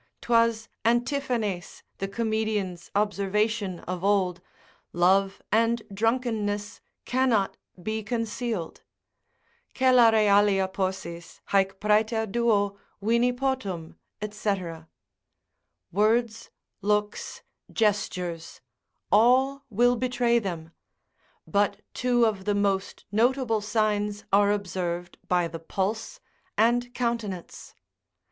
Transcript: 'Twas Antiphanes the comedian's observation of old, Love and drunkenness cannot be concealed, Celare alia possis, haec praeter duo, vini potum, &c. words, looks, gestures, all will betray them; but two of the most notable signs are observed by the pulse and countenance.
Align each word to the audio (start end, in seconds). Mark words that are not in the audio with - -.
'Twas 0.19 0.67
Antiphanes 0.83 1.83
the 1.99 2.07
comedian's 2.07 2.89
observation 2.95 3.81
of 3.81 4.03
old, 4.03 4.41
Love 4.93 5.43
and 5.51 5.83
drunkenness 5.93 6.81
cannot 7.05 7.55
be 7.79 8.01
concealed, 8.01 8.81
Celare 9.75 10.15
alia 10.25 10.67
possis, 10.67 11.39
haec 11.49 11.79
praeter 11.79 12.25
duo, 12.25 12.79
vini 12.99 13.31
potum, 13.31 13.95
&c. 14.27 14.79
words, 15.91 16.49
looks, 16.81 17.43
gestures, 17.71 18.59
all 19.11 19.61
will 19.69 19.95
betray 19.95 20.39
them; 20.39 20.71
but 21.45 21.83
two 21.93 22.25
of 22.25 22.45
the 22.45 22.55
most 22.55 23.05
notable 23.11 23.61
signs 23.61 24.25
are 24.33 24.51
observed 24.51 25.19
by 25.27 25.47
the 25.47 25.59
pulse 25.59 26.19
and 26.57 26.91
countenance. 26.95 27.75